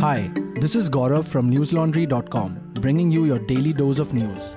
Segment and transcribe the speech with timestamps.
[0.00, 4.56] Hi, this is Gaurav from newslaundry.com, bringing you your daily dose of news.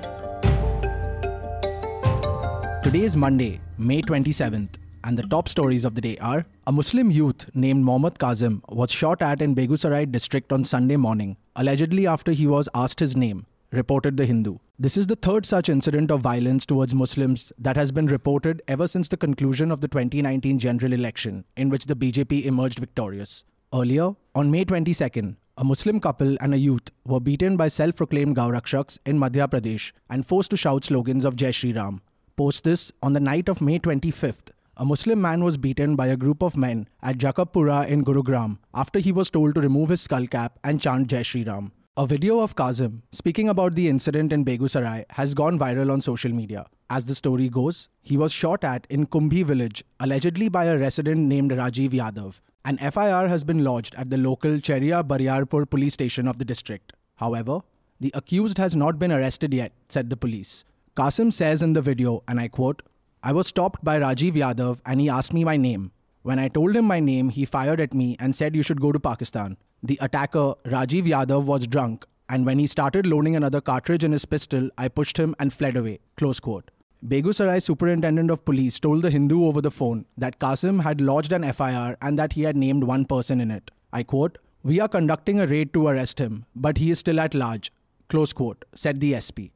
[2.81, 7.11] Today is Monday, May 27th, and the top stories of the day are a Muslim
[7.11, 12.31] youth named Mohammad Kazim was shot at in Begusarai district on Sunday morning, allegedly after
[12.31, 14.59] he was asked his name, reported The Hindu.
[14.79, 18.87] This is the third such incident of violence towards Muslims that has been reported ever
[18.87, 23.43] since the conclusion of the 2019 general election, in which the BJP emerged victorious.
[23.73, 28.35] Earlier, on May 22nd, a Muslim couple and a youth were beaten by self proclaimed
[28.35, 32.01] Gaurakshaks in Madhya Pradesh and forced to shout slogans of Jai Shri Ram.
[32.35, 36.17] Post this, on the night of May 25th, a Muslim man was beaten by a
[36.17, 40.25] group of men at Jakabpura in Gurugram after he was told to remove his skull
[40.25, 41.71] cap and chant Jai Shri Ram.
[41.95, 46.31] A video of Kazim speaking about the incident in Begusarai has gone viral on social
[46.31, 46.65] media.
[46.89, 51.19] As the story goes, he was shot at in Kumbhi village, allegedly by a resident
[51.21, 52.39] named Rajiv Yadav.
[52.65, 56.93] An FIR has been lodged at the local Cheria Bariarpur police station of the district.
[57.17, 57.59] However,
[57.99, 60.63] the accused has not been arrested yet, said the police.
[60.95, 62.81] Qasim says in the video, and I quote,
[63.21, 65.91] I was stopped by Rajiv Yadav and he asked me my name.
[66.21, 68.93] When I told him my name, he fired at me and said you should go
[68.93, 69.57] to Pakistan.
[69.81, 74.23] The attacker, Rajiv Yadav, was drunk, and when he started loading another cartridge in his
[74.23, 75.99] pistol, I pushed him and fled away.
[76.15, 76.71] Close quote.
[77.05, 81.43] Begusarai Superintendent of Police told the Hindu over the phone that Qasim had lodged an
[81.51, 83.71] FIR and that he had named one person in it.
[83.91, 87.33] I quote, We are conducting a raid to arrest him, but he is still at
[87.33, 87.73] large.
[88.07, 89.51] Close quote, said the SP.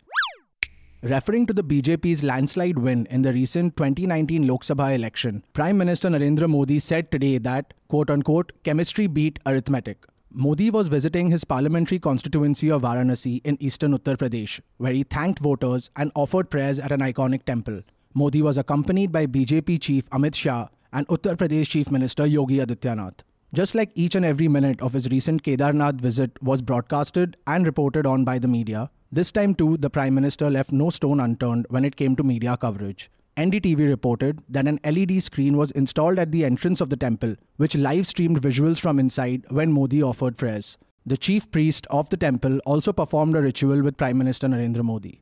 [1.01, 6.09] Referring to the BJP's landslide win in the recent 2019 Lok Sabha election, Prime Minister
[6.09, 10.05] Narendra Modi said today that, quote unquote, chemistry beat arithmetic.
[10.39, 15.39] Modi was visiting his parliamentary constituency of Varanasi in eastern Uttar Pradesh, where he thanked
[15.39, 17.81] voters and offered prayers at an iconic temple.
[18.13, 23.21] Modi was accompanied by BJP chief Amit Shah and Uttar Pradesh Chief Minister Yogi Adityanath.
[23.51, 28.05] Just like each and every minute of his recent Kedarnath visit was broadcasted and reported
[28.05, 31.83] on by the media, this time too the Prime Minister left no stone unturned when
[31.83, 33.09] it came to media coverage.
[33.37, 37.75] NDTV reported that an LED screen was installed at the entrance of the temple, which
[37.75, 40.75] live streamed visuals from inside when Modi offered prayers.
[41.05, 45.21] The chief priest of the temple also performed a ritual with Prime Minister Narendra Modi.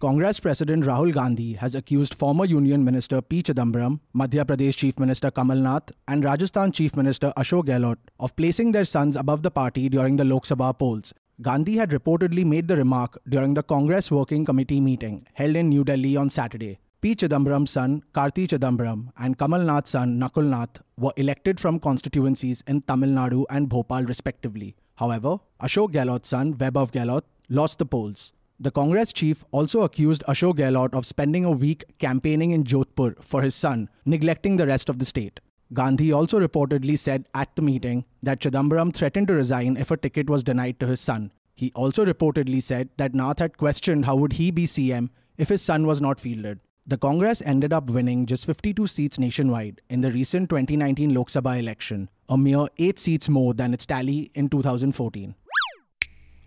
[0.00, 3.42] Congress President Rahul Gandhi has accused former Union Minister P.
[3.42, 8.72] Chidambaram, Madhya Pradesh Chief Minister Kamal Nath, and Rajasthan Chief Minister Ashok Gehlot of placing
[8.72, 11.12] their sons above the party during the Lok Sabha polls.
[11.42, 15.84] Gandhi had reportedly made the remark during the Congress Working Committee meeting held in New
[15.84, 16.78] Delhi on Saturday.
[17.02, 17.16] P.
[17.16, 22.80] Chidambaram's son, Karti Chidambaram, and Kamal Nath's son, Nakul Nath, were elected from constituencies in
[22.82, 24.76] Tamil Nadu and Bhopal, respectively.
[24.94, 28.32] However, Ashok Gehlot's son, Vaibhav Gehlot, lost the polls.
[28.60, 33.42] The Congress chief also accused Ashok Gehlot of spending a week campaigning in Jodhpur for
[33.42, 35.40] his son, neglecting the rest of the state.
[35.72, 40.30] Gandhi also reportedly said at the meeting that Chidambaram threatened to resign if a ticket
[40.30, 41.32] was denied to his son.
[41.56, 45.62] He also reportedly said that Nath had questioned how would he be CM if his
[45.62, 46.60] son was not fielded.
[46.84, 51.56] The Congress ended up winning just 52 seats nationwide in the recent 2019 Lok Sabha
[51.56, 55.36] election, a mere 8 seats more than its tally in 2014.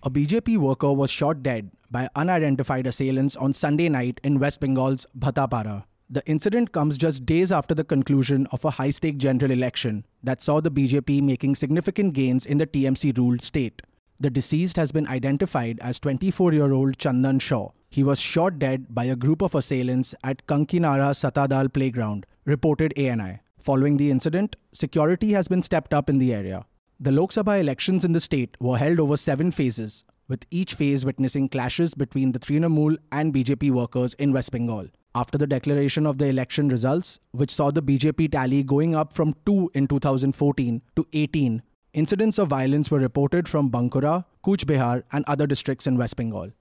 [0.03, 5.07] A BJP worker was shot dead by unidentified assailants on Sunday night in West Bengal's
[5.17, 5.85] Bhatpara.
[6.09, 10.41] The incident comes just days after the conclusion of a high stake general election that
[10.41, 13.81] saw the BJP making significant gains in the TMC ruled state.
[14.19, 17.69] The deceased has been identified as 24 year old Chandan Shaw.
[17.95, 23.39] He was shot dead by a group of assailants at Kankinara Satadal playground, reported ANI.
[23.57, 26.65] Following the incident, security has been stepped up in the area.
[26.99, 31.05] The Lok Sabha elections in the state were held over seven phases, with each phase
[31.05, 34.89] witnessing clashes between the Trinamool and BJP workers in West Bengal.
[35.23, 39.35] After the declaration of the election results, which saw the BJP tally going up from
[39.45, 41.63] 2 in 2014 to 18,
[41.93, 46.51] incidents of violence were reported from Bankura, Cooch Behar, and other districts in West Bengal.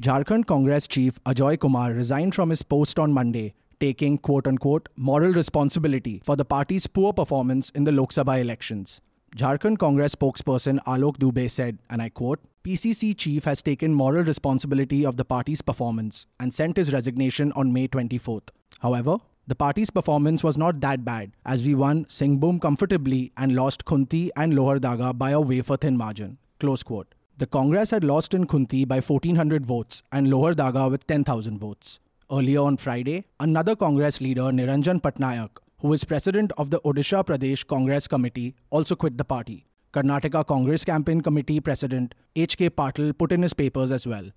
[0.00, 5.32] Jharkhand Congress chief Ajoy Kumar resigned from his post on Monday, taking quote unquote moral
[5.32, 9.00] responsibility for the party's poor performance in the Lok Sabha elections.
[9.36, 15.04] Jharkhand Congress spokesperson Alok Dubey said, and I quote, PCC chief has taken moral responsibility
[15.04, 18.50] of the party's performance and sent his resignation on May 24th.
[18.78, 19.16] However,
[19.48, 24.30] the party's performance was not that bad as we won Singhbhum comfortably and lost Khunti
[24.36, 26.38] and Lohardaga by a wafer thin margin.
[26.60, 27.14] Close quote.
[27.40, 32.00] The Congress had lost in Khunti by 1400 votes and Lohardaga with 10,000 votes.
[32.32, 37.64] Earlier on Friday, another Congress leader, Niranjan Patnaik, who is president of the Odisha Pradesh
[37.64, 39.68] Congress Committee, also quit the party.
[39.92, 42.70] Karnataka Congress Campaign Committee President H.K.
[42.70, 44.32] Patil put in his papers as well.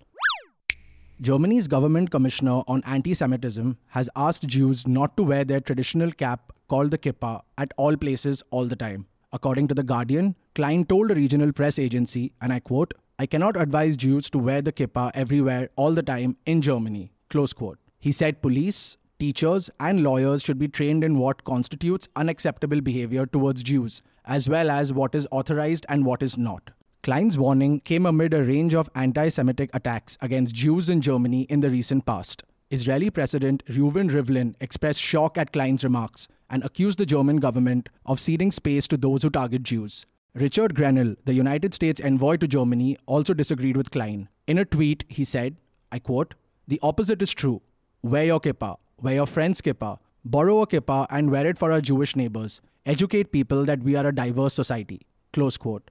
[1.20, 6.52] Germany's government commissioner on anti Semitism has asked Jews not to wear their traditional cap
[6.68, 9.08] called the kippah at all places all the time.
[9.32, 13.56] According to The Guardian, Klein told a regional press agency, and I quote, I cannot
[13.56, 17.12] advise Jews to wear the kippah everywhere all the time in Germany.
[17.30, 17.78] Close quote.
[17.98, 23.62] He said police, teachers, and lawyers should be trained in what constitutes unacceptable behavior towards
[23.62, 26.70] Jews, as well as what is authorized and what is not.
[27.02, 31.60] Klein's warning came amid a range of anti Semitic attacks against Jews in Germany in
[31.60, 32.44] the recent past.
[32.72, 38.18] Israeli President Reuven Rivlin expressed shock at Klein's remarks and accused the German government of
[38.18, 40.06] ceding space to those who target Jews.
[40.34, 44.30] Richard Grenell, the United States envoy to Germany, also disagreed with Klein.
[44.46, 45.58] In a tweet, he said,
[45.92, 46.32] I quote,
[46.66, 47.60] The opposite is true.
[48.00, 51.82] Wear your kippah, wear your friend's kippah, borrow a kippah and wear it for our
[51.82, 52.62] Jewish neighbors.
[52.86, 55.02] Educate people that we are a diverse society.
[55.34, 55.90] Close quote.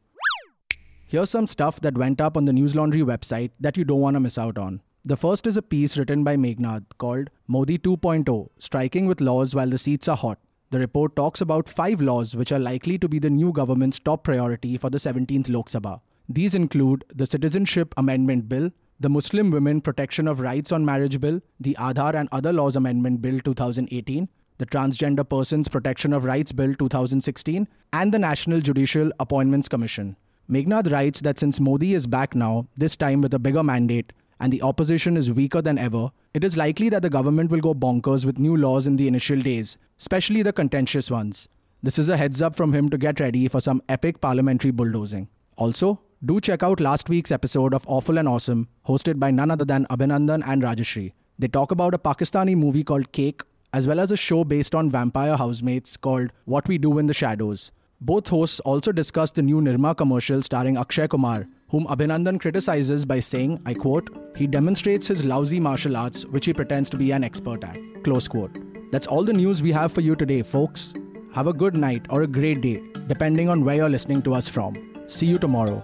[1.06, 4.16] Here's some stuff that went up on the News Laundry website that you don't want
[4.16, 4.81] to miss out on.
[5.03, 9.71] The first is a piece written by Meghnad called Modi 2.0 Striking with Laws While
[9.71, 10.38] the Seats Are Hot.
[10.69, 14.24] The report talks about five laws which are likely to be the new government's top
[14.24, 16.01] priority for the 17th Lok Sabha.
[16.30, 18.69] These include the Citizenship Amendment Bill,
[19.00, 23.24] the Muslim Women Protection of Rights on Marriage Bill, the Aadhaar and Other Laws Amendment
[23.24, 29.68] Bill 2018, the Transgender Persons Protection of Rights Bill 2016, and the National Judicial Appointments
[29.68, 30.15] Commission.
[30.48, 34.51] Meghnad writes that since Modi is back now, this time with a bigger mandate, and
[34.51, 38.25] the opposition is weaker than ever, it is likely that the government will go bonkers
[38.25, 41.47] with new laws in the initial days, especially the contentious ones.
[41.83, 45.29] This is a heads up from him to get ready for some epic parliamentary bulldozing.
[45.57, 49.65] Also, do check out last week's episode of Awful and Awesome, hosted by none other
[49.65, 51.13] than Abhinandan and Rajyasree.
[51.38, 53.43] They talk about a Pakistani movie called Cake,
[53.73, 57.13] as well as a show based on vampire housemates called What We Do in the
[57.13, 57.71] Shadows.
[57.99, 63.19] Both hosts also discuss the new Nirma commercial starring Akshay Kumar, whom Abhinandan criticizes by
[63.21, 67.23] saying, I quote, he demonstrates his lousy martial arts, which he pretends to be an
[67.23, 67.77] expert at.
[68.03, 68.59] Close quote.
[68.91, 70.94] That's all the news we have for you today, folks.
[71.33, 74.50] Have a good night or a great day, depending on where you're listening to us
[74.50, 74.75] from.
[75.07, 75.81] See you tomorrow.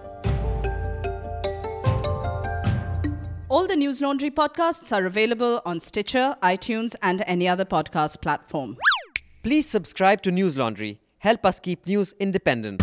[3.48, 8.76] All the News Laundry podcasts are available on Stitcher, iTunes, and any other podcast platform.
[9.42, 11.00] Please subscribe to News Laundry.
[11.20, 12.82] Help us keep news independent.